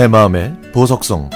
내 0.00 0.08
마음의 0.08 0.56
보석성 0.72 1.28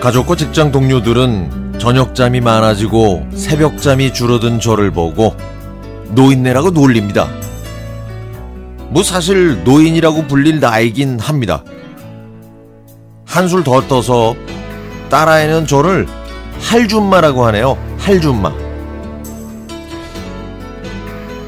가족과 0.00 0.36
직장 0.36 0.70
동료들은 0.70 1.80
저녁잠이 1.80 2.40
많아지고 2.40 3.26
새벽잠이 3.34 4.12
줄어든 4.12 4.60
저를 4.60 4.92
보고 4.92 5.34
노인네라고 6.12 6.70
놀립니다. 6.70 7.28
뭐 8.90 9.02
사실 9.02 9.64
노인이라고 9.64 10.28
불릴 10.28 10.60
나이긴 10.60 11.18
합니다. 11.18 11.64
한술 13.32 13.64
더 13.64 13.80
떠서 13.88 14.36
딸아이는 15.08 15.66
저를 15.66 16.06
할줌마라고 16.60 17.46
하네요. 17.46 17.78
할줌마. 17.98 18.52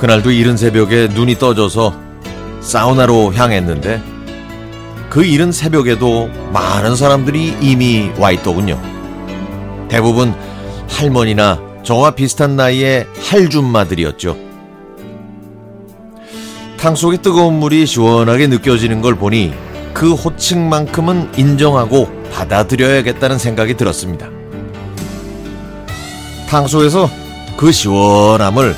그날도 0.00 0.30
이른 0.30 0.56
새벽에 0.56 1.08
눈이 1.08 1.38
떠져서 1.38 1.94
사우나로 2.62 3.34
향했는데 3.34 4.02
그 5.10 5.22
이른 5.22 5.52
새벽에도 5.52 6.30
많은 6.50 6.96
사람들이 6.96 7.58
이미 7.60 8.10
와 8.18 8.30
있더군요. 8.30 8.80
대부분 9.90 10.34
할머니나 10.88 11.60
저와 11.82 12.12
비슷한 12.12 12.56
나이의 12.56 13.06
할줌마들이었죠. 13.20 14.34
탕 16.78 16.94
속에 16.94 17.18
뜨거운 17.18 17.60
물이 17.60 17.84
시원하게 17.84 18.46
느껴지는 18.46 19.02
걸 19.02 19.14
보니 19.14 19.52
그 19.96 20.12
호칭만큼은 20.12 21.38
인정하고 21.38 22.12
받아들여야겠다는 22.30 23.38
생각이 23.38 23.78
들었습니다. 23.78 24.28
탕 26.50 26.66
속에서 26.66 27.08
그 27.56 27.72
시원함을 27.72 28.76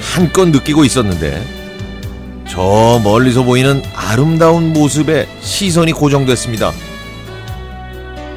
한껏 0.00 0.48
느끼고 0.48 0.86
있었는데 0.86 1.44
저 2.48 2.98
멀리서 3.04 3.42
보이는 3.42 3.82
아름다운 3.94 4.72
모습에 4.72 5.28
시선이 5.42 5.92
고정됐습니다. 5.92 6.72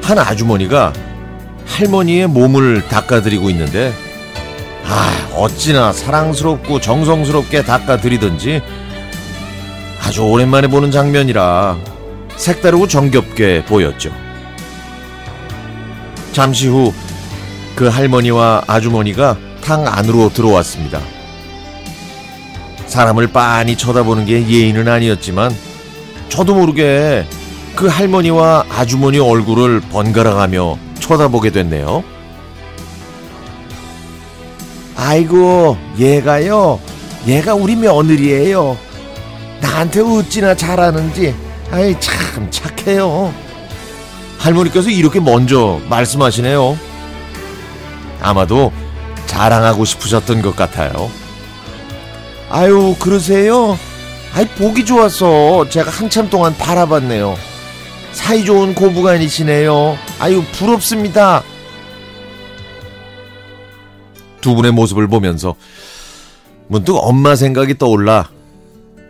한 0.02 0.18
아주머니가 0.18 0.92
할머니의 1.64 2.26
몸을 2.26 2.86
닦아드리고 2.88 3.48
있는데 3.48 3.90
아 4.84 5.30
어찌나 5.34 5.94
사랑스럽고 5.94 6.78
정성스럽게 6.78 7.62
닦아드리던지 7.62 8.60
아주 10.02 10.24
오랜만에 10.24 10.68
보는 10.68 10.90
장면이라 10.90 11.97
색다르고 12.38 12.88
정겹게 12.88 13.64
보였죠. 13.66 14.10
잠시 16.32 16.68
후 16.68 16.92
그 17.78 17.86
할머니와 17.86 18.64
아주머니가 18.66 19.36
탕 19.62 19.86
안으로 19.86 20.30
들어왔습니다. 20.30 21.00
사람을 22.86 23.28
빤히 23.28 23.76
쳐다보는 23.76 24.26
게 24.26 24.48
예의는 24.48 24.88
아니었지만 24.88 25.54
저도 26.28 26.56
모르게 26.56 27.24
그 27.76 27.86
할머니와 27.86 28.64
아주머니 28.68 29.20
얼굴을 29.20 29.78
번갈아가며 29.92 30.76
쳐다보게 30.98 31.50
됐네요. 31.50 32.02
아이고, 34.96 35.78
얘가요. 36.00 36.80
얘가 37.28 37.54
우리 37.54 37.76
며느리예요. 37.76 38.76
나한테 39.60 40.00
어찌나 40.00 40.56
잘하는지. 40.56 41.32
아이 41.70 41.98
참 42.00 42.50
착해요. 42.50 43.32
할머니께서 44.38 44.90
이렇게 44.90 45.20
먼저 45.20 45.80
말씀하시네요. 45.88 46.78
아마도 48.20 48.72
자랑하고 49.26 49.84
싶으셨던 49.84 50.42
것 50.42 50.56
같아요. 50.56 51.10
아유, 52.50 52.96
그러세요? 52.98 53.78
아이, 54.34 54.46
보기 54.48 54.84
좋았어. 54.84 55.68
제가 55.68 55.90
한참 55.90 56.30
동안 56.30 56.56
바라봤네요. 56.56 57.36
사이좋은 58.12 58.74
고부간이시네요. 58.74 59.98
아유, 60.18 60.42
부럽습니다. 60.52 61.42
두 64.40 64.54
분의 64.54 64.72
모습을 64.72 65.08
보면서 65.08 65.54
문득 66.68 66.96
엄마 66.96 67.36
생각이 67.36 67.76
떠올라 67.76 68.30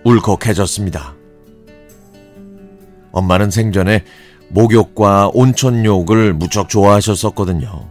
울컥해졌습니다. 0.05 1.18
엄마는 3.19 3.51
생전에 3.51 4.05
목욕과 4.49 5.31
온천욕을 5.33 6.33
무척 6.33 6.69
좋아하셨었거든요. 6.69 7.87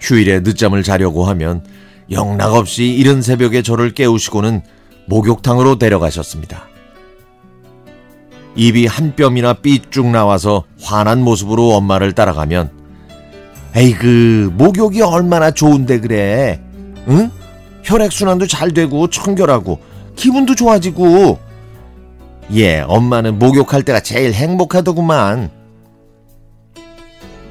휴일에 0.00 0.40
늦잠을 0.40 0.82
자려고 0.82 1.24
하면 1.24 1.62
영락없이 2.10 2.84
이른 2.84 3.22
새벽에 3.22 3.62
저를 3.62 3.92
깨우시고는 3.92 4.62
목욕탕으로 5.06 5.78
데려가셨습니다. 5.78 6.68
입이 8.56 8.86
한 8.86 9.14
뼘이나 9.14 9.54
삐쭉 9.54 10.06
나와서 10.08 10.64
화난 10.80 11.22
모습으로 11.22 11.70
엄마를 11.74 12.12
따라가면 12.12 12.70
에이그 13.76 14.52
목욕이 14.56 15.02
얼마나 15.02 15.50
좋은데 15.52 16.00
그래 16.00 16.60
응? 17.08 17.30
혈액순환도 17.84 18.48
잘 18.48 18.72
되고 18.72 19.08
청결하고 19.08 19.78
기분도 20.16 20.54
좋아지고 20.56 21.38
예 22.52 22.80
엄마는 22.80 23.38
목욕할 23.38 23.82
때가 23.82 24.00
제일 24.00 24.32
행복하더구만. 24.32 25.50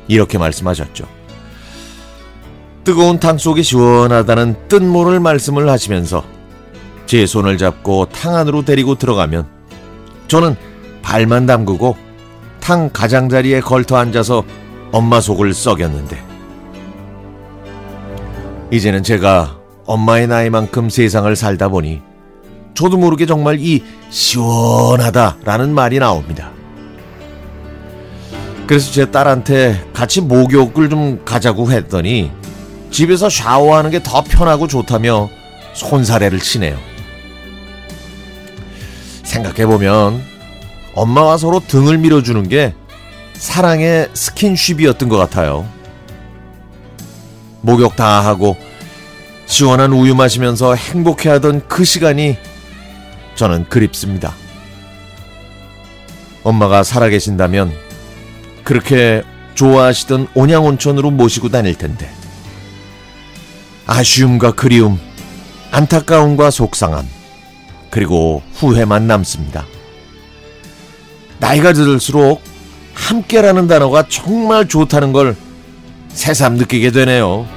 이렇게 0.08 0.38
말씀하셨죠. 0.38 1.06
뜨거운 2.84 3.20
탕 3.20 3.38
속이 3.38 3.64
시원하다는 3.64 4.68
뜻모를 4.68 5.20
말씀을 5.20 5.70
하시면서 5.70 6.24
제 7.06 7.26
손을 7.26 7.58
잡고 7.58 8.08
탕 8.10 8.36
안으로 8.36 8.66
데리고 8.66 8.96
들어가면 8.96 9.48
저는 10.28 10.56
발만 11.02 11.46
담그고 11.46 11.96
탕 12.60 12.90
가장자리에 12.92 13.62
걸터 13.62 13.98
앉아서 13.98 14.44
엄마 14.92 15.22
속을 15.22 15.54
썩였는데 15.54 16.24
이제는 18.72 19.04
제가 19.04 19.60
엄마의 19.86 20.28
나이만큼 20.28 20.90
세상을 20.90 21.36
살다 21.36 21.70
보니 21.70 22.09
저도 22.80 22.96
모르게 22.96 23.26
정말 23.26 23.58
이 23.60 23.84
시원하다라는 24.10 25.74
말이 25.74 26.00
나옵니다. 26.00 26.52
그래서 28.68 28.90
제 28.94 29.12
딸한테 29.12 29.86
같이 29.92 30.22
목욕을 30.22 30.90
좀 30.90 31.26
가자고 31.26 31.74
했더니 31.74 32.32
집에서 32.90 33.30
샤워하는 33.30 33.92
게 33.92 34.00
더 34.02 34.24
편하고 34.24 34.68
좋다며 34.68 35.30
손사래를 35.74 36.40
치네요. 36.40 36.78
생각해보면 39.24 40.24
엄마와 40.96 41.38
서로 41.38 41.60
등을 41.60 41.98
밀어주는 41.98 42.48
게 42.48 42.74
사랑의 43.34 44.08
스킨쉽이었던 44.14 45.10
것 45.10 45.18
같아요. 45.18 45.68
목욕 47.60 47.98
다 47.98 48.22
하고 48.26 48.56
시원한 49.48 49.92
우유 49.92 50.16
마시면서 50.16 50.76
행복해하던 50.76 51.68
그 51.68 51.84
시간이 51.84 52.38
저는 53.40 53.70
그립습니다. 53.70 54.34
엄마가 56.44 56.84
살아계신다면 56.84 57.74
그렇게 58.66 59.24
좋아하시던 59.56 60.28
온양온천으로 60.34 61.10
모시고 61.12 61.48
다닐 61.48 61.74
텐데 61.76 62.12
아쉬움과 63.86 64.52
그리움, 64.52 65.00
안타까움과 65.72 66.52
속상함, 66.52 67.08
그리고 67.90 68.44
후회만 68.56 69.08
남습니다. 69.08 69.66
나이가 71.40 71.72
들수록 71.72 72.42
함께라는 72.94 73.68
단어가 73.68 74.04
정말 74.10 74.68
좋다는 74.68 75.14
걸 75.14 75.38
새삼 76.10 76.56
느끼게 76.56 76.92
되네요. 76.92 77.48